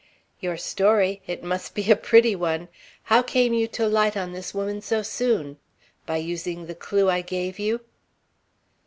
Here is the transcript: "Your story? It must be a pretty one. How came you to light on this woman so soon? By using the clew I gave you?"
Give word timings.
"Your 0.39 0.57
story? 0.57 1.21
It 1.27 1.43
must 1.43 1.75
be 1.75 1.91
a 1.91 1.95
pretty 1.95 2.35
one. 2.35 2.69
How 3.03 3.21
came 3.21 3.53
you 3.53 3.67
to 3.67 3.85
light 3.87 4.17
on 4.17 4.33
this 4.33 4.51
woman 4.51 4.81
so 4.81 5.03
soon? 5.03 5.59
By 6.07 6.17
using 6.17 6.65
the 6.65 6.73
clew 6.73 7.07
I 7.07 7.21
gave 7.21 7.59
you?" 7.59 7.81